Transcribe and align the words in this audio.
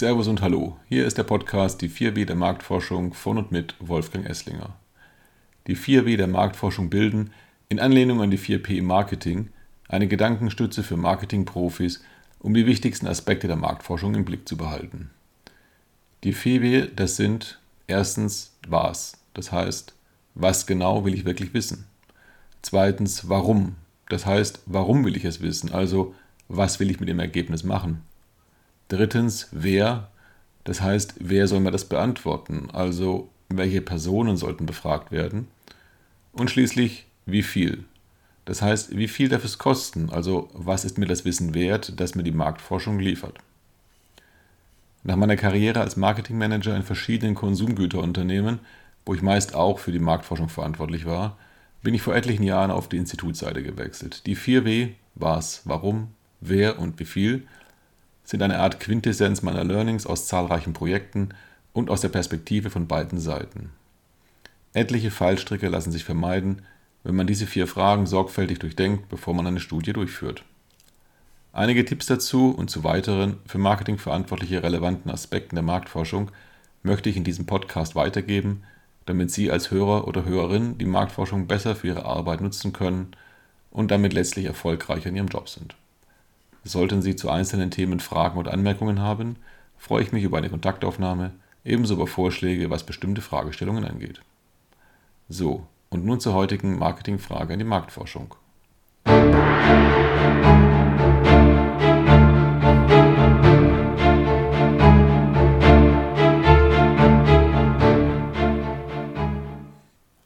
Servus 0.00 0.28
und 0.28 0.40
Hallo. 0.40 0.78
Hier 0.88 1.06
ist 1.06 1.18
der 1.18 1.24
Podcast 1.24 1.82
Die 1.82 1.90
4W 1.90 2.24
der 2.24 2.34
Marktforschung 2.34 3.12
von 3.12 3.36
und 3.36 3.52
mit 3.52 3.74
Wolfgang 3.80 4.26
Esslinger. 4.26 4.74
Die 5.66 5.76
4W 5.76 6.16
der 6.16 6.26
Marktforschung 6.26 6.88
bilden, 6.88 7.34
in 7.68 7.78
Anlehnung 7.78 8.22
an 8.22 8.30
die 8.30 8.38
4P 8.38 8.78
im 8.78 8.86
Marketing, 8.86 9.50
eine 9.90 10.08
Gedankenstütze 10.08 10.82
für 10.84 10.96
Marketingprofis, 10.96 12.02
um 12.38 12.54
die 12.54 12.64
wichtigsten 12.64 13.06
Aspekte 13.08 13.46
der 13.46 13.56
Marktforschung 13.56 14.14
im 14.14 14.24
Blick 14.24 14.48
zu 14.48 14.56
behalten. 14.56 15.10
Die 16.24 16.34
4W, 16.34 16.88
das 16.96 17.16
sind 17.16 17.60
erstens 17.86 18.56
was, 18.66 19.18
das 19.34 19.52
heißt, 19.52 19.92
was 20.34 20.66
genau 20.66 21.04
will 21.04 21.12
ich 21.12 21.26
wirklich 21.26 21.52
wissen? 21.52 21.84
Zweitens, 22.62 23.28
warum, 23.28 23.76
das 24.08 24.24
heißt, 24.24 24.62
warum 24.64 25.04
will 25.04 25.18
ich 25.18 25.26
es 25.26 25.42
wissen, 25.42 25.72
also 25.74 26.14
was 26.48 26.80
will 26.80 26.90
ich 26.90 27.00
mit 27.00 27.10
dem 27.10 27.20
Ergebnis 27.20 27.64
machen? 27.64 28.00
Drittens, 28.90 29.46
wer, 29.52 30.08
das 30.64 30.80
heißt, 30.80 31.14
wer 31.20 31.46
soll 31.46 31.60
mir 31.60 31.70
das 31.70 31.84
beantworten, 31.84 32.68
also 32.72 33.30
welche 33.48 33.80
Personen 33.80 34.36
sollten 34.36 34.66
befragt 34.66 35.12
werden? 35.12 35.46
Und 36.32 36.50
schließlich, 36.50 37.06
wie 37.24 37.44
viel, 37.44 37.84
das 38.46 38.62
heißt, 38.62 38.96
wie 38.96 39.06
viel 39.06 39.28
darf 39.28 39.44
es 39.44 39.58
kosten, 39.58 40.10
also 40.10 40.50
was 40.54 40.84
ist 40.84 40.98
mir 40.98 41.06
das 41.06 41.24
Wissen 41.24 41.54
wert, 41.54 42.00
das 42.00 42.16
mir 42.16 42.24
die 42.24 42.32
Marktforschung 42.32 42.98
liefert? 42.98 43.38
Nach 45.04 45.14
meiner 45.14 45.36
Karriere 45.36 45.80
als 45.80 45.96
Marketingmanager 45.96 46.74
in 46.74 46.82
verschiedenen 46.82 47.36
Konsumgüterunternehmen, 47.36 48.58
wo 49.06 49.14
ich 49.14 49.22
meist 49.22 49.54
auch 49.54 49.78
für 49.78 49.92
die 49.92 50.00
Marktforschung 50.00 50.48
verantwortlich 50.48 51.06
war, 51.06 51.38
bin 51.80 51.94
ich 51.94 52.02
vor 52.02 52.16
etlichen 52.16 52.42
Jahren 52.42 52.72
auf 52.72 52.88
die 52.88 52.96
Institutsseite 52.96 53.62
gewechselt. 53.62 54.26
Die 54.26 54.36
4W, 54.36 54.90
was, 55.14 55.62
warum, 55.64 56.08
wer 56.40 56.80
und 56.80 56.98
wie 56.98 57.04
viel, 57.04 57.46
sind 58.30 58.42
eine 58.42 58.60
Art 58.60 58.78
Quintessenz 58.78 59.42
meiner 59.42 59.64
Learnings 59.64 60.06
aus 60.06 60.28
zahlreichen 60.28 60.72
Projekten 60.72 61.30
und 61.72 61.90
aus 61.90 62.00
der 62.00 62.10
Perspektive 62.10 62.70
von 62.70 62.86
beiden 62.86 63.18
Seiten. 63.18 63.70
Etliche 64.72 65.10
Fallstricke 65.10 65.68
lassen 65.68 65.90
sich 65.90 66.04
vermeiden, 66.04 66.62
wenn 67.02 67.16
man 67.16 67.26
diese 67.26 67.48
vier 67.48 67.66
Fragen 67.66 68.06
sorgfältig 68.06 68.60
durchdenkt, 68.60 69.08
bevor 69.08 69.34
man 69.34 69.48
eine 69.48 69.58
Studie 69.58 69.92
durchführt. 69.92 70.44
Einige 71.52 71.84
Tipps 71.84 72.06
dazu 72.06 72.50
und 72.50 72.70
zu 72.70 72.84
weiteren 72.84 73.38
für 73.46 73.58
Marketingverantwortliche 73.58 74.62
relevanten 74.62 75.10
Aspekten 75.10 75.56
der 75.56 75.64
Marktforschung 75.64 76.30
möchte 76.84 77.10
ich 77.10 77.16
in 77.16 77.24
diesem 77.24 77.46
Podcast 77.46 77.96
weitergeben, 77.96 78.62
damit 79.06 79.32
Sie 79.32 79.50
als 79.50 79.72
Hörer 79.72 80.06
oder 80.06 80.24
Hörerin 80.24 80.78
die 80.78 80.84
Marktforschung 80.84 81.48
besser 81.48 81.74
für 81.74 81.88
Ihre 81.88 82.04
Arbeit 82.04 82.42
nutzen 82.42 82.72
können 82.72 83.08
und 83.72 83.90
damit 83.90 84.12
letztlich 84.12 84.44
erfolgreicher 84.44 85.08
in 85.08 85.16
Ihrem 85.16 85.26
Job 85.26 85.48
sind. 85.48 85.74
Sollten 86.62 87.00
Sie 87.00 87.16
zu 87.16 87.30
einzelnen 87.30 87.70
Themen 87.70 88.00
Fragen 88.00 88.38
oder 88.38 88.52
Anmerkungen 88.52 89.00
haben, 89.00 89.36
freue 89.78 90.02
ich 90.02 90.12
mich 90.12 90.24
über 90.24 90.36
eine 90.36 90.50
Kontaktaufnahme, 90.50 91.32
ebenso 91.64 91.94
über 91.94 92.06
Vorschläge, 92.06 92.68
was 92.68 92.84
bestimmte 92.84 93.22
Fragestellungen 93.22 93.84
angeht. 93.84 94.20
So, 95.30 95.66
und 95.88 96.04
nun 96.04 96.20
zur 96.20 96.34
heutigen 96.34 96.78
Marketingfrage 96.78 97.54
an 97.54 97.58
die 97.58 97.64
Marktforschung. 97.64 98.34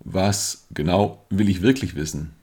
Was 0.00 0.66
genau 0.72 1.24
will 1.30 1.48
ich 1.48 1.62
wirklich 1.62 1.94
wissen? 1.94 2.34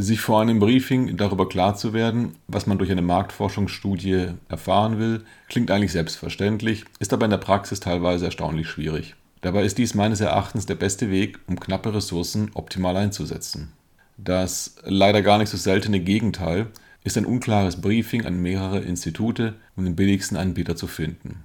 Sich 0.00 0.20
vor 0.20 0.40
einem 0.40 0.60
Briefing 0.60 1.16
darüber 1.16 1.48
klar 1.48 1.74
zu 1.74 1.92
werden, 1.92 2.36
was 2.48 2.66
man 2.66 2.78
durch 2.78 2.90
eine 2.90 3.02
Marktforschungsstudie 3.02 4.28
erfahren 4.48 4.98
will, 4.98 5.24
klingt 5.48 5.70
eigentlich 5.70 5.92
selbstverständlich, 5.92 6.84
ist 6.98 7.12
aber 7.12 7.26
in 7.26 7.30
der 7.30 7.38
Praxis 7.38 7.80
teilweise 7.80 8.24
erstaunlich 8.24 8.68
schwierig. 8.68 9.14
Dabei 9.42 9.64
ist 9.64 9.78
dies 9.78 9.94
meines 9.94 10.20
Erachtens 10.20 10.66
der 10.66 10.74
beste 10.74 11.10
Weg, 11.10 11.38
um 11.46 11.58
knappe 11.58 11.94
Ressourcen 11.94 12.50
optimal 12.54 12.96
einzusetzen. 12.96 13.72
Das 14.16 14.76
leider 14.84 15.22
gar 15.22 15.38
nicht 15.38 15.48
so 15.48 15.56
seltene 15.56 16.00
Gegenteil 16.00 16.66
ist 17.04 17.16
ein 17.16 17.24
unklares 17.24 17.80
Briefing 17.80 18.26
an 18.26 18.40
mehrere 18.40 18.80
Institute, 18.80 19.54
um 19.76 19.84
den 19.84 19.96
billigsten 19.96 20.36
Anbieter 20.36 20.76
zu 20.76 20.86
finden. 20.86 21.44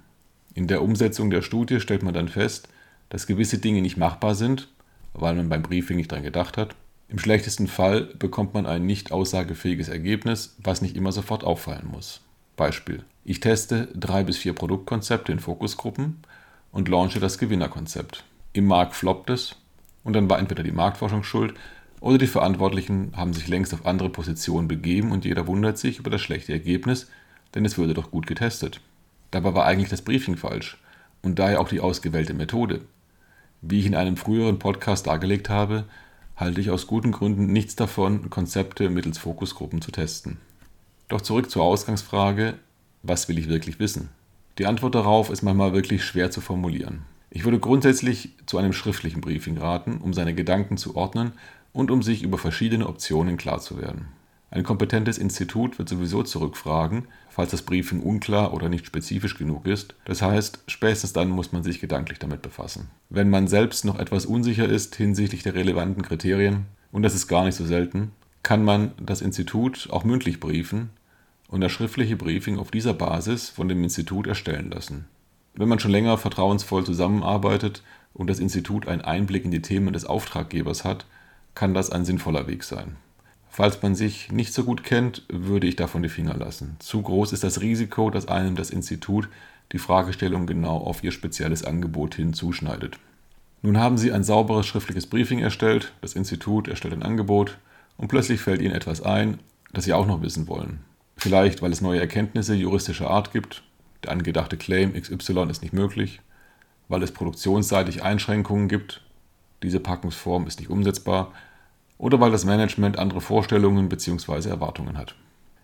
In 0.54 0.66
der 0.66 0.82
Umsetzung 0.82 1.30
der 1.30 1.42
Studie 1.42 1.80
stellt 1.80 2.02
man 2.02 2.14
dann 2.14 2.28
fest, 2.28 2.68
dass 3.08 3.26
gewisse 3.26 3.58
Dinge 3.58 3.80
nicht 3.82 3.96
machbar 3.96 4.34
sind, 4.34 4.68
weil 5.14 5.34
man 5.34 5.48
beim 5.48 5.62
Briefing 5.62 5.96
nicht 5.96 6.12
daran 6.12 6.24
gedacht 6.24 6.58
hat, 6.58 6.74
im 7.08 7.18
schlechtesten 7.18 7.68
Fall 7.68 8.02
bekommt 8.18 8.54
man 8.54 8.66
ein 8.66 8.84
nicht 8.84 9.12
aussagefähiges 9.12 9.88
Ergebnis, 9.88 10.56
was 10.58 10.82
nicht 10.82 10.96
immer 10.96 11.12
sofort 11.12 11.44
auffallen 11.44 11.86
muss. 11.90 12.20
Beispiel. 12.56 13.04
Ich 13.24 13.40
teste 13.40 13.88
drei 13.94 14.24
bis 14.24 14.38
vier 14.38 14.54
Produktkonzepte 14.54 15.30
in 15.30 15.38
Fokusgruppen 15.38 16.18
und 16.72 16.88
launche 16.88 17.20
das 17.20 17.38
Gewinnerkonzept. 17.38 18.24
Im 18.52 18.66
Markt 18.66 18.94
floppt 18.94 19.30
es 19.30 19.56
und 20.02 20.14
dann 20.14 20.28
war 20.28 20.38
entweder 20.38 20.62
die 20.62 20.72
Marktforschung 20.72 21.22
schuld 21.22 21.54
oder 22.00 22.18
die 22.18 22.26
Verantwortlichen 22.26 23.12
haben 23.16 23.32
sich 23.32 23.48
längst 23.48 23.72
auf 23.72 23.86
andere 23.86 24.10
Positionen 24.10 24.68
begeben 24.68 25.12
und 25.12 25.24
jeder 25.24 25.46
wundert 25.46 25.78
sich 25.78 25.98
über 25.98 26.10
das 26.10 26.20
schlechte 26.20 26.52
Ergebnis, 26.52 27.08
denn 27.54 27.64
es 27.64 27.78
würde 27.78 27.94
doch 27.94 28.10
gut 28.10 28.26
getestet. 28.26 28.80
Dabei 29.30 29.54
war 29.54 29.66
eigentlich 29.66 29.90
das 29.90 30.02
Briefing 30.02 30.36
falsch 30.36 30.78
und 31.22 31.38
daher 31.38 31.60
auch 31.60 31.68
die 31.68 31.80
ausgewählte 31.80 32.34
Methode. 32.34 32.82
Wie 33.62 33.80
ich 33.80 33.86
in 33.86 33.94
einem 33.94 34.16
früheren 34.16 34.58
Podcast 34.58 35.06
dargelegt 35.06 35.48
habe, 35.48 35.84
halte 36.36 36.60
ich 36.60 36.70
aus 36.70 36.86
guten 36.86 37.12
Gründen 37.12 37.46
nichts 37.46 37.76
davon, 37.76 38.30
Konzepte 38.30 38.90
mittels 38.90 39.18
Fokusgruppen 39.18 39.80
zu 39.80 39.90
testen. 39.90 40.38
Doch 41.08 41.20
zurück 41.20 41.50
zur 41.50 41.64
Ausgangsfrage, 41.64 42.54
was 43.02 43.28
will 43.28 43.38
ich 43.38 43.48
wirklich 43.48 43.78
wissen? 43.78 44.10
Die 44.58 44.66
Antwort 44.66 44.94
darauf 44.94 45.30
ist 45.30 45.42
manchmal 45.42 45.72
wirklich 45.72 46.04
schwer 46.04 46.30
zu 46.30 46.40
formulieren. 46.40 47.02
Ich 47.30 47.44
würde 47.44 47.58
grundsätzlich 47.58 48.30
zu 48.46 48.58
einem 48.58 48.72
schriftlichen 48.72 49.20
Briefing 49.20 49.58
raten, 49.58 49.98
um 49.98 50.14
seine 50.14 50.34
Gedanken 50.34 50.76
zu 50.76 50.96
ordnen 50.96 51.32
und 51.72 51.90
um 51.90 52.02
sich 52.02 52.22
über 52.22 52.38
verschiedene 52.38 52.86
Optionen 52.86 53.36
klar 53.36 53.60
zu 53.60 53.80
werden. 53.80 54.08
Ein 54.56 54.64
kompetentes 54.64 55.18
Institut 55.18 55.78
wird 55.78 55.90
sowieso 55.90 56.22
zurückfragen, 56.22 57.08
falls 57.28 57.50
das 57.50 57.60
Briefing 57.60 58.00
unklar 58.00 58.54
oder 58.54 58.70
nicht 58.70 58.86
spezifisch 58.86 59.36
genug 59.36 59.66
ist. 59.66 59.94
Das 60.06 60.22
heißt, 60.22 60.60
spätestens 60.66 61.12
dann 61.12 61.28
muss 61.28 61.52
man 61.52 61.62
sich 61.62 61.78
gedanklich 61.78 62.18
damit 62.18 62.40
befassen. 62.40 62.88
Wenn 63.10 63.28
man 63.28 63.48
selbst 63.48 63.84
noch 63.84 63.98
etwas 63.98 64.24
unsicher 64.24 64.66
ist 64.66 64.96
hinsichtlich 64.96 65.42
der 65.42 65.54
relevanten 65.54 66.02
Kriterien, 66.02 66.64
und 66.90 67.02
das 67.02 67.14
ist 67.14 67.28
gar 67.28 67.44
nicht 67.44 67.54
so 67.54 67.66
selten, 67.66 68.12
kann 68.42 68.64
man 68.64 68.92
das 68.98 69.20
Institut 69.20 69.88
auch 69.90 70.04
mündlich 70.04 70.40
briefen 70.40 70.88
und 71.48 71.60
das 71.60 71.70
schriftliche 71.70 72.16
Briefing 72.16 72.58
auf 72.58 72.70
dieser 72.70 72.94
Basis 72.94 73.50
von 73.50 73.68
dem 73.68 73.84
Institut 73.84 74.26
erstellen 74.26 74.70
lassen. 74.70 75.04
Wenn 75.52 75.68
man 75.68 75.80
schon 75.80 75.90
länger 75.90 76.16
vertrauensvoll 76.16 76.86
zusammenarbeitet 76.86 77.82
und 78.14 78.30
das 78.30 78.38
Institut 78.38 78.88
einen 78.88 79.02
Einblick 79.02 79.44
in 79.44 79.50
die 79.50 79.60
Themen 79.60 79.92
des 79.92 80.06
Auftraggebers 80.06 80.82
hat, 80.82 81.04
kann 81.54 81.74
das 81.74 81.90
ein 81.90 82.06
sinnvoller 82.06 82.46
Weg 82.46 82.64
sein. 82.64 82.96
Falls 83.56 83.80
man 83.80 83.94
sich 83.94 84.30
nicht 84.30 84.52
so 84.52 84.64
gut 84.64 84.84
kennt, 84.84 85.22
würde 85.30 85.66
ich 85.66 85.76
davon 85.76 86.02
die 86.02 86.10
Finger 86.10 86.36
lassen. 86.36 86.76
Zu 86.78 87.00
groß 87.00 87.32
ist 87.32 87.42
das 87.42 87.62
Risiko, 87.62 88.10
dass 88.10 88.28
einem 88.28 88.54
das 88.54 88.68
Institut 88.68 89.30
die 89.72 89.78
Fragestellung 89.78 90.46
genau 90.46 90.76
auf 90.76 91.02
ihr 91.02 91.10
spezielles 91.10 91.64
Angebot 91.64 92.16
hin 92.16 92.34
zuschneidet. 92.34 92.98
Nun 93.62 93.78
haben 93.78 93.96
Sie 93.96 94.12
ein 94.12 94.24
sauberes 94.24 94.66
schriftliches 94.66 95.06
Briefing 95.06 95.38
erstellt, 95.38 95.94
das 96.02 96.12
Institut 96.12 96.68
erstellt 96.68 96.92
ein 96.92 97.02
Angebot 97.02 97.56
und 97.96 98.08
plötzlich 98.08 98.42
fällt 98.42 98.60
Ihnen 98.60 98.74
etwas 98.74 99.00
ein, 99.00 99.38
das 99.72 99.86
Sie 99.86 99.94
auch 99.94 100.06
noch 100.06 100.20
wissen 100.20 100.48
wollen. 100.48 100.80
Vielleicht, 101.16 101.62
weil 101.62 101.72
es 101.72 101.80
neue 101.80 102.00
Erkenntnisse 102.00 102.54
juristischer 102.54 103.08
Art 103.08 103.32
gibt, 103.32 103.62
der 104.04 104.12
angedachte 104.12 104.58
Claim 104.58 104.92
XY 104.92 105.48
ist 105.48 105.62
nicht 105.62 105.72
möglich, 105.72 106.20
weil 106.88 107.02
es 107.02 107.10
produktionsseitig 107.10 108.02
Einschränkungen 108.02 108.68
gibt, 108.68 109.00
diese 109.62 109.80
Packungsform 109.80 110.46
ist 110.46 110.60
nicht 110.60 110.68
umsetzbar 110.68 111.32
oder 111.98 112.20
weil 112.20 112.30
das 112.30 112.44
Management 112.44 112.98
andere 112.98 113.20
Vorstellungen 113.20 113.88
bzw. 113.88 114.48
Erwartungen 114.48 114.98
hat. 114.98 115.14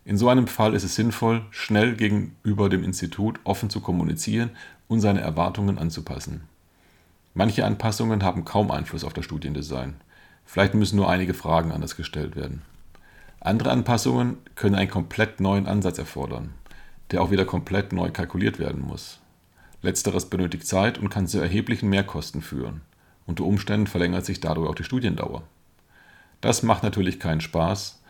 In 0.04 0.18
so 0.18 0.28
einem 0.28 0.48
Fall 0.48 0.74
ist 0.74 0.82
es 0.82 0.96
sinnvoll, 0.96 1.42
schnell 1.50 1.94
gegenüber 1.94 2.68
dem 2.68 2.82
Institut 2.82 3.38
offen 3.44 3.70
zu 3.70 3.80
kommunizieren 3.80 4.50
und 4.88 5.00
seine 5.00 5.20
Erwartungen 5.20 5.78
anzupassen. 5.78 6.42
Manche 7.34 7.64
Anpassungen 7.64 8.22
haben 8.22 8.44
kaum 8.44 8.70
Einfluss 8.70 9.04
auf 9.04 9.12
das 9.12 9.24
Studiendesign. 9.24 9.94
Vielleicht 10.44 10.74
müssen 10.74 10.96
nur 10.96 11.08
einige 11.08 11.34
Fragen 11.34 11.72
anders 11.72 11.96
gestellt 11.96 12.36
werden. 12.36 12.62
Andere 13.40 13.70
Anpassungen 13.70 14.38
können 14.54 14.74
einen 14.74 14.90
komplett 14.90 15.40
neuen 15.40 15.66
Ansatz 15.66 15.98
erfordern, 15.98 16.52
der 17.10 17.22
auch 17.22 17.30
wieder 17.30 17.44
komplett 17.44 17.92
neu 17.92 18.10
kalkuliert 18.10 18.58
werden 18.58 18.82
muss. 18.82 19.20
Letzteres 19.82 20.26
benötigt 20.26 20.66
Zeit 20.66 20.98
und 20.98 21.08
kann 21.08 21.26
zu 21.26 21.40
erheblichen 21.40 21.88
Mehrkosten 21.88 22.42
führen. 22.42 22.82
Unter 23.26 23.44
Umständen 23.44 23.86
verlängert 23.86 24.26
sich 24.26 24.40
dadurch 24.40 24.68
auch 24.68 24.74
die 24.74 24.84
Studiendauer. 24.84 25.42
Das 26.42 26.62
macht 26.62 26.82
natürlich 26.82 27.18
keinen 27.18 27.40
Spaß, 27.40 28.02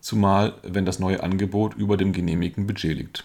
zumal 0.00 0.54
wenn 0.62 0.84
das 0.84 0.98
neue 0.98 1.22
Angebot 1.22 1.74
über 1.74 1.96
dem 1.96 2.12
genehmigten 2.12 2.66
Budget 2.66 2.98
liegt. 2.98 3.24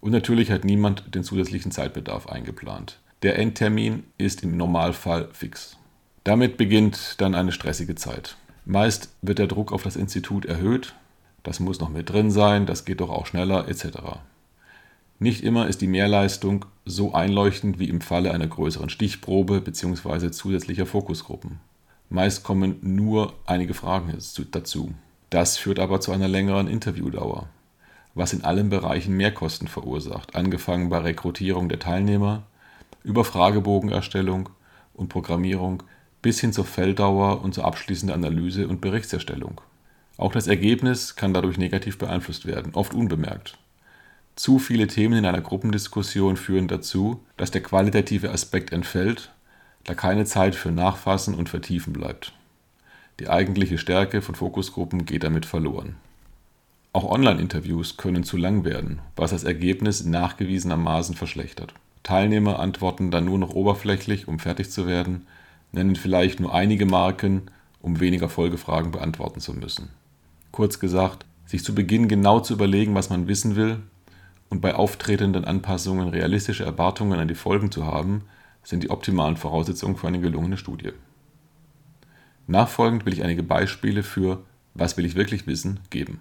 Und 0.00 0.10
natürlich 0.10 0.50
hat 0.50 0.64
niemand 0.64 1.14
den 1.14 1.22
zusätzlichen 1.22 1.70
Zeitbedarf 1.70 2.28
eingeplant. 2.28 2.98
Der 3.22 3.38
Endtermin 3.38 4.04
ist 4.16 4.42
im 4.42 4.56
Normalfall 4.56 5.28
fix. 5.32 5.76
Damit 6.24 6.56
beginnt 6.56 7.20
dann 7.20 7.34
eine 7.34 7.52
stressige 7.52 7.94
Zeit. 7.94 8.36
Meist 8.64 9.10
wird 9.22 9.38
der 9.38 9.46
Druck 9.46 9.72
auf 9.72 9.82
das 9.82 9.96
Institut 9.96 10.44
erhöht, 10.44 10.94
das 11.42 11.60
muss 11.60 11.80
noch 11.80 11.88
mit 11.88 12.10
drin 12.10 12.30
sein, 12.30 12.66
das 12.66 12.84
geht 12.84 13.00
doch 13.00 13.10
auch 13.10 13.26
schneller 13.26 13.68
etc. 13.68 13.98
Nicht 15.18 15.42
immer 15.42 15.66
ist 15.66 15.80
die 15.80 15.86
Mehrleistung 15.86 16.64
so 16.84 17.12
einleuchtend 17.12 17.78
wie 17.78 17.88
im 17.88 18.00
Falle 18.00 18.32
einer 18.32 18.46
größeren 18.46 18.88
Stichprobe 18.88 19.60
bzw. 19.60 20.30
zusätzlicher 20.30 20.86
Fokusgruppen. 20.86 21.60
Meist 22.10 22.42
kommen 22.42 22.78
nur 22.80 23.34
einige 23.44 23.74
Fragen 23.74 24.16
dazu. 24.50 24.94
Das 25.30 25.58
führt 25.58 25.78
aber 25.78 26.00
zu 26.00 26.10
einer 26.12 26.28
längeren 26.28 26.68
Interviewdauer, 26.68 27.48
was 28.14 28.32
in 28.32 28.44
allen 28.44 28.70
Bereichen 28.70 29.16
Mehrkosten 29.16 29.68
verursacht, 29.68 30.34
angefangen 30.34 30.88
bei 30.88 30.98
Rekrutierung 30.98 31.68
der 31.68 31.78
Teilnehmer, 31.78 32.44
über 33.04 33.24
Fragebogenerstellung 33.24 34.48
und 34.94 35.08
Programmierung 35.08 35.82
bis 36.22 36.40
hin 36.40 36.52
zur 36.52 36.64
Felldauer 36.64 37.42
und 37.42 37.54
zur 37.54 37.64
abschließenden 37.64 38.14
Analyse 38.14 38.68
und 38.68 38.80
Berichtserstellung. 38.80 39.60
Auch 40.16 40.32
das 40.32 40.48
Ergebnis 40.48 41.14
kann 41.14 41.34
dadurch 41.34 41.58
negativ 41.58 41.98
beeinflusst 41.98 42.46
werden, 42.46 42.74
oft 42.74 42.94
unbemerkt. 42.94 43.58
Zu 44.34 44.58
viele 44.58 44.86
Themen 44.86 45.18
in 45.18 45.26
einer 45.26 45.40
Gruppendiskussion 45.40 46.36
führen 46.36 46.68
dazu, 46.68 47.20
dass 47.36 47.50
der 47.50 47.62
qualitative 47.62 48.30
Aspekt 48.30 48.72
entfällt, 48.72 49.30
da 49.88 49.94
keine 49.94 50.26
Zeit 50.26 50.54
für 50.54 50.70
Nachfassen 50.70 51.34
und 51.34 51.48
Vertiefen 51.48 51.94
bleibt. 51.94 52.34
Die 53.20 53.28
eigentliche 53.28 53.78
Stärke 53.78 54.20
von 54.20 54.34
Fokusgruppen 54.34 55.06
geht 55.06 55.24
damit 55.24 55.46
verloren. 55.46 55.96
Auch 56.92 57.10
Online-Interviews 57.10 57.96
können 57.96 58.22
zu 58.22 58.36
lang 58.36 58.64
werden, 58.64 59.00
was 59.16 59.30
das 59.30 59.44
Ergebnis 59.44 60.04
nachgewiesenermaßen 60.04 61.14
verschlechtert. 61.14 61.72
Teilnehmer 62.02 62.58
antworten 62.58 63.10
dann 63.10 63.24
nur 63.24 63.38
noch 63.38 63.54
oberflächlich, 63.54 64.28
um 64.28 64.38
fertig 64.38 64.70
zu 64.70 64.86
werden, 64.86 65.26
nennen 65.72 65.96
vielleicht 65.96 66.38
nur 66.38 66.54
einige 66.54 66.86
Marken, 66.86 67.50
um 67.80 67.98
weniger 67.98 68.28
Folgefragen 68.28 68.90
beantworten 68.90 69.40
zu 69.40 69.54
müssen. 69.54 69.88
Kurz 70.52 70.80
gesagt, 70.80 71.24
sich 71.46 71.64
zu 71.64 71.74
Beginn 71.74 72.08
genau 72.08 72.40
zu 72.40 72.52
überlegen, 72.52 72.94
was 72.94 73.08
man 73.08 73.26
wissen 73.26 73.56
will, 73.56 73.80
und 74.50 74.60
bei 74.60 74.74
auftretenden 74.74 75.44
Anpassungen 75.44 76.08
realistische 76.08 76.64
Erwartungen 76.64 77.18
an 77.20 77.28
die 77.28 77.34
Folgen 77.34 77.70
zu 77.70 77.86
haben, 77.86 78.22
sind 78.68 78.84
die 78.84 78.90
optimalen 78.90 79.38
Voraussetzungen 79.38 79.96
für 79.96 80.08
eine 80.08 80.20
gelungene 80.20 80.58
Studie. 80.58 80.92
Nachfolgend 82.46 83.06
will 83.06 83.14
ich 83.14 83.24
einige 83.24 83.42
Beispiele 83.42 84.02
für 84.02 84.44
Was 84.74 84.98
will 84.98 85.06
ich 85.06 85.14
wirklich 85.14 85.46
wissen 85.46 85.80
geben. 85.88 86.20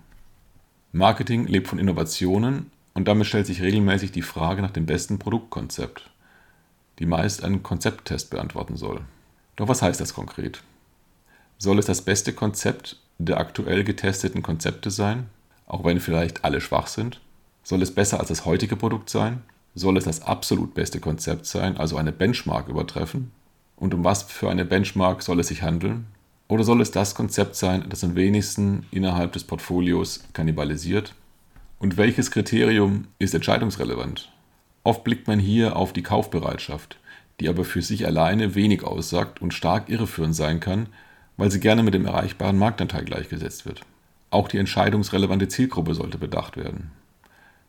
Marketing 0.93 1.45
lebt 1.45 1.67
von 1.67 1.77
Innovationen 1.77 2.71
und 2.93 3.09
damit 3.09 3.27
stellt 3.27 3.47
sich 3.47 3.61
regelmäßig 3.61 4.13
die 4.13 4.21
Frage 4.21 4.61
nach 4.61 4.71
dem 4.71 4.85
besten 4.85 5.19
Produktkonzept, 5.19 6.09
die 6.99 7.05
meist 7.05 7.43
einen 7.43 7.63
Konzepttest 7.63 8.29
beantworten 8.29 8.77
soll. 8.77 9.01
Doch 9.57 9.67
was 9.67 9.81
heißt 9.81 9.99
das 9.99 10.13
konkret? 10.13 10.63
Soll 11.57 11.79
es 11.79 11.85
das 11.85 12.01
beste 12.01 12.31
Konzept 12.31 12.97
der 13.17 13.39
aktuell 13.39 13.83
getesteten 13.83 14.41
Konzepte 14.41 14.89
sein, 14.89 15.29
auch 15.65 15.83
wenn 15.83 15.99
vielleicht 15.99 16.45
alle 16.45 16.61
schwach 16.61 16.87
sind? 16.87 17.19
Soll 17.61 17.81
es 17.81 17.93
besser 17.93 18.21
als 18.21 18.29
das 18.29 18.45
heutige 18.45 18.77
Produkt 18.77 19.09
sein? 19.09 19.43
Soll 19.77 19.95
es 19.97 20.05
das 20.05 20.23
absolut 20.23 20.73
beste 20.73 20.99
Konzept 20.99 21.45
sein, 21.45 21.77
also 21.77 21.97
eine 21.97 22.11
Benchmark 22.11 22.67
übertreffen? 22.67 23.31
Und 23.75 23.93
um 23.93 24.03
was 24.03 24.23
für 24.23 24.49
eine 24.49 24.65
Benchmark 24.65 25.21
soll 25.21 25.39
es 25.39 25.49
sich 25.49 25.61
handeln? 25.61 26.07
Oder 26.47 26.63
soll 26.63 26.81
es 26.81 26.89
das 26.89 27.13
Konzept 27.13 27.55
sein, 27.55 27.85
das 27.87 28.03
am 28.03 28.15
wenigsten 28.15 28.87
innerhalb 28.89 29.33
des 29.33 29.43
Portfolios 29.43 30.23
kannibalisiert? 30.33 31.13
Und 31.77 31.95
welches 31.95 32.31
Kriterium 32.31 33.05
ist 33.19 33.35
entscheidungsrelevant? 33.35 34.31
Oft 34.83 35.03
blickt 35.03 35.27
man 35.27 35.37
hier 35.37 35.75
auf 35.75 35.93
die 35.93 36.01
Kaufbereitschaft, 36.01 36.97
die 37.39 37.47
aber 37.47 37.63
für 37.63 37.83
sich 37.83 38.07
alleine 38.07 38.55
wenig 38.55 38.83
aussagt 38.83 39.43
und 39.43 39.53
stark 39.53 39.89
irreführend 39.89 40.35
sein 40.35 40.59
kann, 40.59 40.87
weil 41.37 41.51
sie 41.51 41.59
gerne 41.59 41.83
mit 41.83 41.93
dem 41.93 42.07
erreichbaren 42.07 42.57
Marktanteil 42.57 43.05
gleichgesetzt 43.05 43.67
wird. 43.67 43.81
Auch 44.31 44.47
die 44.47 44.57
entscheidungsrelevante 44.57 45.49
Zielgruppe 45.49 45.93
sollte 45.93 46.17
bedacht 46.17 46.57
werden. 46.57 46.89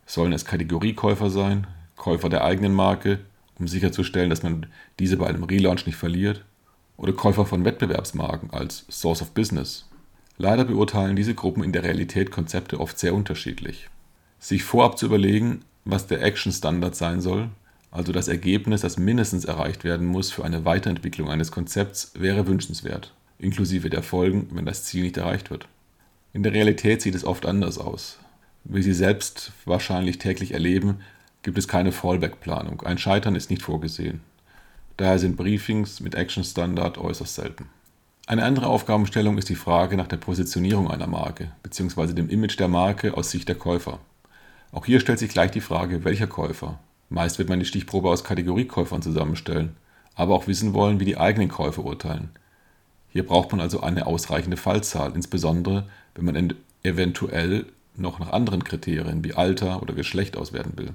Sollen 0.07 0.33
es 0.33 0.47
Kategoriekäufer 0.47 1.29
sein, 1.29 1.67
Käufer 1.99 2.29
der 2.31 2.45
eigenen 2.45 2.73
Marke, 2.73 3.19
um 3.59 3.69
sicherzustellen, 3.69 4.31
dass 4.31 4.43
man 4.43 4.67
diese 4.99 5.17
bei 5.17 5.27
einem 5.27 5.43
Relaunch 5.43 5.85
nicht 5.85 5.97
verliert, 5.97 6.45
oder 6.97 7.13
Käufer 7.13 7.45
von 7.45 7.65
Wettbewerbsmarken 7.65 8.51
als 8.51 8.87
Source 8.89 9.23
of 9.23 9.33
Business. 9.33 9.89
Leider 10.37 10.65
beurteilen 10.65 11.17
diese 11.17 11.35
Gruppen 11.35 11.63
in 11.63 11.73
der 11.73 11.83
Realität 11.83 12.31
Konzepte 12.31 12.81
oft 12.81 12.99
sehr 12.99 13.15
unterschiedlich. 13.15 13.89
Sich 14.39 14.63
vorab 14.65 14.99
zu 14.99 15.07
überlegen, 15.07 15.61
was 15.85 16.07
der 16.07 16.23
Action-Standard 16.23 16.95
sein 16.95 17.21
soll, 17.21 17.51
also 17.91 18.13
das 18.13 18.29
Ergebnis, 18.29 18.83
das 18.83 18.99
mindestens 18.99 19.45
erreicht 19.45 19.83
werden 19.83 20.07
muss 20.07 20.31
für 20.31 20.45
eine 20.45 20.65
Weiterentwicklung 20.65 21.31
eines 21.31 21.51
Konzepts, 21.51 22.13
wäre 22.15 22.47
wünschenswert, 22.47 23.15
inklusive 23.39 23.91
der 23.91 24.03
Folgen, 24.03 24.49
wenn 24.53 24.67
das 24.67 24.85
Ziel 24.85 25.03
nicht 25.03 25.17
erreicht 25.17 25.51
wird. 25.51 25.67
In 26.33 26.43
der 26.43 26.53
Realität 26.53 27.01
sieht 27.01 27.15
es 27.15 27.25
oft 27.25 27.47
anders 27.47 27.79
aus. 27.79 28.19
Wie 28.65 28.83
Sie 28.83 28.93
selbst 28.93 29.53
wahrscheinlich 29.65 30.19
täglich 30.19 30.53
erleben, 30.53 30.99
gibt 31.49 31.57
es 31.57 31.67
keine 31.67 31.93
Fallback-Planung. 31.93 32.83
Ein 32.83 32.99
Scheitern 32.99 33.35
ist 33.35 33.49
nicht 33.49 33.63
vorgesehen. 33.63 34.21
Daher 34.99 35.19
sind 35.19 35.39
Briefings 35.39 36.01
mit 36.01 36.15
Action 36.15 36.45
Standard 36.45 36.99
äußerst 36.99 37.37
selten. 37.37 37.71
Eine 38.27 38.45
andere 38.45 38.67
Aufgabenstellung 38.67 39.39
ist 39.39 39.49
die 39.49 39.55
Frage 39.55 39.97
nach 39.97 40.09
der 40.09 40.19
Positionierung 40.19 40.91
einer 40.91 41.07
Marke 41.07 41.51
bzw. 41.63 42.13
dem 42.13 42.29
Image 42.29 42.61
der 42.61 42.69
Marke 42.69 43.17
aus 43.17 43.31
Sicht 43.31 43.49
der 43.49 43.55
Käufer. 43.55 43.99
Auch 44.73 44.85
hier 44.85 45.01
stellt 45.01 45.21
sich 45.21 45.31
gleich 45.31 45.51
die 45.51 45.63
Frage, 45.63 46.05
welcher 46.05 46.27
Käufer. 46.27 46.81
Meist 47.09 47.39
wird 47.39 47.49
man 47.49 47.61
die 47.61 47.65
Stichprobe 47.65 48.11
aus 48.11 48.25
Kategoriekäufern 48.25 49.01
zusammenstellen, 49.01 49.75
aber 50.17 50.35
auch 50.35 50.49
wissen 50.49 50.75
wollen, 50.75 51.01
wie 51.01 51.07
die 51.07 51.17
eigenen 51.17 51.49
Käufer 51.49 51.83
urteilen. 51.83 52.29
Hier 53.09 53.25
braucht 53.25 53.53
man 53.53 53.63
also 53.63 53.81
eine 53.81 54.07
ausreichende 54.07 54.59
Fallzahl, 54.59 55.15
insbesondere 55.15 55.89
wenn 56.15 56.27
man 56.27 56.53
eventuell 56.83 57.65
noch 57.97 58.19
nach 58.19 58.33
anderen 58.33 58.65
Kriterien 58.65 59.25
wie 59.25 59.33
Alter 59.33 59.81
oder 59.81 59.95
Geschlecht 59.95 60.37
auswerten 60.37 60.77
will. 60.77 60.93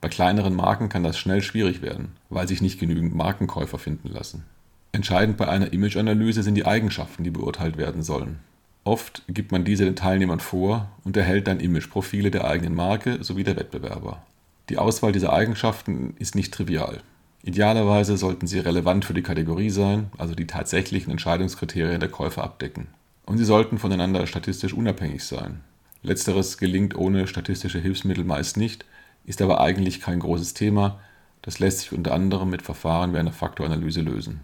Bei 0.00 0.08
kleineren 0.08 0.54
Marken 0.54 0.88
kann 0.88 1.02
das 1.02 1.18
schnell 1.18 1.42
schwierig 1.42 1.82
werden, 1.82 2.12
weil 2.28 2.46
sich 2.46 2.62
nicht 2.62 2.78
genügend 2.78 3.14
Markenkäufer 3.14 3.78
finden 3.78 4.08
lassen. 4.08 4.44
Entscheidend 4.92 5.36
bei 5.36 5.48
einer 5.48 5.72
Imageanalyse 5.72 6.42
sind 6.42 6.54
die 6.54 6.66
Eigenschaften, 6.66 7.24
die 7.24 7.30
beurteilt 7.30 7.76
werden 7.76 8.02
sollen. 8.02 8.38
Oft 8.84 9.22
gibt 9.28 9.52
man 9.52 9.64
diese 9.64 9.84
den 9.84 9.96
Teilnehmern 9.96 10.40
vor 10.40 10.88
und 11.04 11.16
erhält 11.16 11.46
dann 11.46 11.60
Imageprofile 11.60 12.30
der 12.30 12.46
eigenen 12.46 12.74
Marke 12.74 13.22
sowie 13.22 13.44
der 13.44 13.56
Wettbewerber. 13.56 14.22
Die 14.68 14.78
Auswahl 14.78 15.12
dieser 15.12 15.32
Eigenschaften 15.32 16.14
ist 16.18 16.34
nicht 16.34 16.54
trivial. 16.54 17.00
Idealerweise 17.42 18.16
sollten 18.16 18.46
sie 18.46 18.58
relevant 18.58 19.04
für 19.04 19.14
die 19.14 19.22
Kategorie 19.22 19.70
sein, 19.70 20.10
also 20.16 20.34
die 20.34 20.46
tatsächlichen 20.46 21.10
Entscheidungskriterien 21.10 22.00
der 22.00 22.08
Käufer 22.08 22.44
abdecken. 22.44 22.88
Und 23.26 23.38
sie 23.38 23.44
sollten 23.44 23.78
voneinander 23.78 24.26
statistisch 24.26 24.72
unabhängig 24.72 25.24
sein, 25.24 25.60
Letzteres 26.02 26.58
gelingt 26.58 26.96
ohne 26.96 27.26
statistische 27.26 27.80
Hilfsmittel 27.80 28.24
meist 28.24 28.56
nicht, 28.56 28.84
ist 29.28 29.42
aber 29.42 29.60
eigentlich 29.60 30.00
kein 30.00 30.20
großes 30.20 30.54
Thema, 30.54 30.98
das 31.42 31.58
lässt 31.58 31.80
sich 31.80 31.92
unter 31.92 32.14
anderem 32.14 32.48
mit 32.48 32.62
Verfahren 32.62 33.12
wie 33.12 33.18
einer 33.18 33.32
Faktoranalyse 33.32 34.00
lösen. 34.00 34.40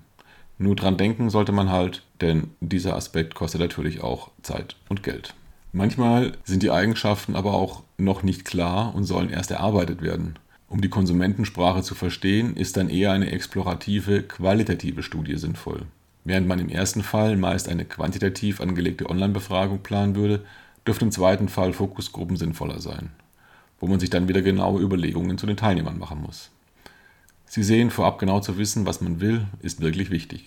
Nur 0.58 0.76
dran 0.76 0.98
denken 0.98 1.30
sollte 1.30 1.52
man 1.52 1.70
halt, 1.70 2.02
denn 2.20 2.50
dieser 2.60 2.94
Aspekt 2.94 3.34
kostet 3.34 3.60
natürlich 3.60 4.02
auch 4.02 4.30
Zeit 4.42 4.76
und 4.88 5.02
Geld. 5.02 5.34
Manchmal 5.72 6.32
sind 6.44 6.62
die 6.62 6.70
Eigenschaften 6.70 7.34
aber 7.34 7.54
auch 7.54 7.82
noch 7.98 8.22
nicht 8.22 8.44
klar 8.44 8.94
und 8.94 9.04
sollen 9.04 9.30
erst 9.30 9.50
erarbeitet 9.50 10.02
werden. 10.02 10.38
Um 10.68 10.80
die 10.80 10.90
Konsumentensprache 10.90 11.82
zu 11.82 11.94
verstehen, 11.94 12.54
ist 12.56 12.76
dann 12.76 12.88
eher 12.88 13.10
eine 13.12 13.32
explorative, 13.32 14.22
qualitative 14.22 15.02
Studie 15.02 15.36
sinnvoll. 15.36 15.82
Während 16.24 16.46
man 16.46 16.58
im 16.58 16.68
ersten 16.68 17.02
Fall 17.02 17.36
meist 17.36 17.68
eine 17.68 17.84
quantitativ 17.84 18.60
angelegte 18.60 19.08
Online-Befragung 19.08 19.80
planen 19.80 20.14
würde, 20.14 20.44
dürfte 20.86 21.06
im 21.06 21.10
zweiten 21.10 21.48
Fall 21.48 21.72
Fokusgruppen 21.72 22.36
sinnvoller 22.36 22.80
sein, 22.80 23.10
wo 23.84 23.88
man 23.88 24.00
sich 24.00 24.08
dann 24.08 24.28
wieder 24.28 24.40
genaue 24.40 24.80
Überlegungen 24.80 25.36
zu 25.36 25.44
den 25.44 25.58
Teilnehmern 25.58 25.98
machen 25.98 26.22
muss. 26.22 26.48
Sie 27.44 27.62
sehen, 27.62 27.90
vorab 27.90 28.18
genau 28.18 28.40
zu 28.40 28.56
wissen, 28.56 28.86
was 28.86 29.02
man 29.02 29.20
will, 29.20 29.46
ist 29.60 29.82
wirklich 29.82 30.10
wichtig. 30.10 30.46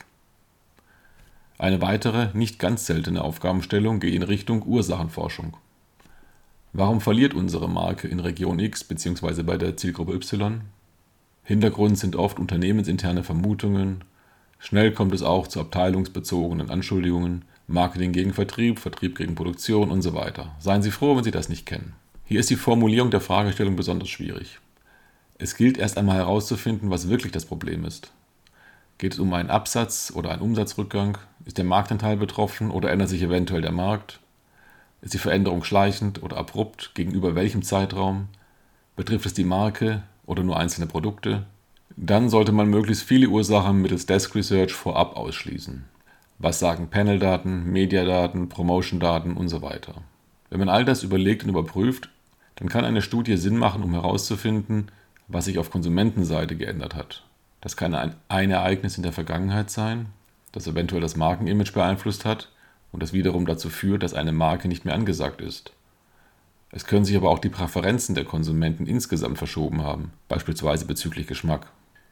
Eine 1.59 1.79
weitere, 1.79 2.35
nicht 2.35 2.57
ganz 2.57 2.87
seltene 2.87 3.23
Aufgabenstellung 3.23 3.99
geht 3.99 4.15
in 4.15 4.23
Richtung 4.23 4.63
Ursachenforschung. 4.63 5.55
Warum 6.73 6.99
verliert 6.99 7.35
unsere 7.35 7.69
Marke 7.69 8.07
in 8.07 8.19
Region 8.19 8.57
X 8.57 8.83
bzw. 8.83 9.43
bei 9.43 9.57
der 9.57 9.77
Zielgruppe 9.77 10.15
Y? 10.15 10.61
Hintergrund 11.43 11.99
sind 11.99 12.15
oft 12.15 12.39
unternehmensinterne 12.39 13.23
Vermutungen. 13.23 14.03
Schnell 14.57 14.91
kommt 14.93 15.13
es 15.13 15.21
auch 15.21 15.47
zu 15.47 15.61
abteilungsbezogenen 15.61 16.71
Anschuldigungen, 16.71 17.45
Marketing 17.67 18.13
gegen 18.13 18.33
Vertrieb, 18.33 18.79
Vertrieb 18.79 19.15
gegen 19.15 19.35
Produktion 19.35 19.91
und 19.91 20.01
so 20.01 20.15
weiter. 20.15 20.55
Seien 20.57 20.81
Sie 20.81 20.89
froh, 20.89 21.15
wenn 21.15 21.23
Sie 21.23 21.29
das 21.29 21.49
nicht 21.49 21.67
kennen. 21.67 21.93
Hier 22.29 22.41
ist 22.41 22.49
die 22.49 22.57
Formulierung 22.57 23.09
der 23.09 23.21
Fragestellung 23.21 23.77
besonders 23.77 24.09
schwierig. 24.09 24.59
Es 25.37 25.55
gilt 25.55 25.77
erst 25.77 25.97
einmal 25.97 26.17
herauszufinden, 26.17 26.89
was 26.89 27.07
wirklich 27.07 27.31
das 27.31 27.45
Problem 27.45 27.85
ist. 27.85 28.11
Geht 28.97 29.13
es 29.13 29.19
um 29.19 29.33
einen 29.33 29.49
Absatz 29.49 30.11
oder 30.13 30.31
einen 30.31 30.41
Umsatzrückgang? 30.41 31.17
Ist 31.45 31.57
der 31.57 31.63
Marktanteil 31.63 32.17
betroffen 32.17 32.69
oder 32.69 32.91
ändert 32.91 33.07
sich 33.07 33.21
eventuell 33.21 33.61
der 33.61 33.71
Markt? 33.71 34.19
Ist 35.01 35.13
die 35.13 35.19
Veränderung 35.19 35.63
schleichend 35.63 36.21
oder 36.21 36.35
abrupt? 36.35 36.91
Gegenüber 36.95 37.33
welchem 37.33 37.61
Zeitraum? 37.61 38.27
Betrifft 38.97 39.25
es 39.25 39.33
die 39.33 39.45
Marke 39.45 40.03
oder 40.25 40.43
nur 40.43 40.59
einzelne 40.59 40.87
Produkte? 40.87 41.45
Dann 41.95 42.29
sollte 42.29 42.51
man 42.51 42.67
möglichst 42.67 43.03
viele 43.03 43.29
Ursachen 43.29 43.81
mittels 43.81 44.05
Desk 44.05 44.35
Research 44.35 44.73
vorab 44.73 45.15
ausschließen. 45.15 45.85
Was 46.39 46.59
sagen 46.59 46.89
Paneldaten, 46.89 47.71
Mediadaten, 47.71 48.49
Promotion-Daten 48.49 49.37
und 49.37 49.47
so 49.47 49.61
weiter. 49.61 50.01
Wenn 50.49 50.59
man 50.59 50.67
all 50.69 50.83
das 50.83 51.03
überlegt 51.03 51.43
und 51.43 51.49
überprüft, 51.49 52.09
dann 52.57 52.69
kann 52.69 52.85
eine 52.85 53.01
Studie 53.01 53.37
Sinn 53.37 53.57
machen, 53.57 53.83
um 53.83 53.93
herauszufinden, 53.93 54.91
was 55.27 55.45
sich 55.45 55.59
auf 55.59 55.71
Konsumentenseite 55.71 56.55
geändert 56.55 56.95
hat. 56.95 57.23
Das 57.61 57.77
kann 57.77 57.93
ein, 57.93 58.15
ein 58.27 58.51
Ereignis 58.51 58.97
in 58.97 59.03
der 59.03 59.13
Vergangenheit 59.13 59.69
sein, 59.69 60.07
das 60.51 60.67
eventuell 60.67 61.01
das 61.01 61.15
Markenimage 61.15 61.71
beeinflusst 61.71 62.25
hat 62.25 62.51
und 62.91 63.03
das 63.03 63.13
wiederum 63.13 63.45
dazu 63.45 63.69
führt, 63.69 64.03
dass 64.03 64.13
eine 64.13 64.31
Marke 64.31 64.67
nicht 64.67 64.85
mehr 64.85 64.95
angesagt 64.95 65.41
ist. 65.41 65.71
Es 66.71 66.85
können 66.85 67.05
sich 67.05 67.15
aber 67.15 67.29
auch 67.29 67.39
die 67.39 67.49
Präferenzen 67.49 68.15
der 68.15 68.25
Konsumenten 68.25 68.87
insgesamt 68.87 69.37
verschoben 69.37 69.83
haben, 69.83 70.11
beispielsweise 70.27 70.85
bezüglich 70.85 71.27
Geschmack. 71.27 71.67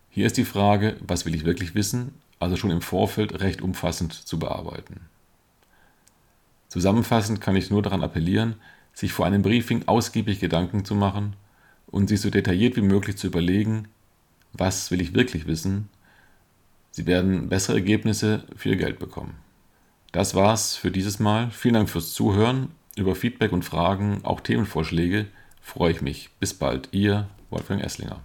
Hier 0.10 0.28
ist 0.28 0.38
die 0.38 0.46
Frage, 0.46 0.96
was 1.06 1.26
will 1.26 1.36
ich 1.36 1.44
wirklich 1.44 1.76
wissen, 1.76 2.14
also 2.40 2.56
schon 2.56 2.72
im 2.72 2.82
Vorfeld 2.82 3.42
recht 3.42 3.62
umfassend 3.62 4.14
zu 4.14 4.40
bearbeiten. 4.40 5.02
Zusammenfassend 6.68 7.42
kann 7.42 7.56
ich 7.56 7.70
nur 7.70 7.82
daran 7.82 8.04
appellieren, 8.04 8.56
sich 8.96 9.14
vor 9.14 9.28
einem 9.28 9.44
Briefing 9.44 9.84
ausgiebig 9.88 10.40
Gedanken 10.40 10.86
zu 10.86 10.96
machen 10.96 11.36
und 11.86 12.08
sich 12.08 12.22
so 12.22 12.32
detailliert 12.32 12.76
wie 12.78 12.82
möglich 12.82 13.18
zu 13.18 13.28
überlegen, 13.28 13.90
was 14.54 14.90
will 14.90 15.02
ich 15.02 15.14
wirklich 15.14 15.46
wissen. 15.46 15.90
Sie 16.92 17.06
werden 17.06 17.50
bessere 17.50 17.76
Ergebnisse 17.76 18.46
für 18.56 18.70
Ihr 18.70 18.78
Geld 18.78 18.98
bekommen. 18.98 19.36
Das 20.14 20.34
war's 20.34 20.78
für 20.78 20.92
dieses 20.92 21.20
Mal. 21.20 21.52
Vielen 21.52 21.74
Dank 21.74 21.90
fürs 21.90 22.14
Zuhören. 22.14 22.70
Über 22.96 23.16
Feedback 23.16 23.52
und 23.52 23.66
Fragen, 23.66 24.22
auch 24.24 24.40
Themenvorschläge, 24.40 25.26
freue 25.62 25.92
ich 25.92 26.02
mich. 26.02 26.30
Bis 26.40 26.54
bald, 26.54 26.88
Ihr 26.94 27.28
Wolfgang 27.50 27.84
Esslinger. 27.84 28.22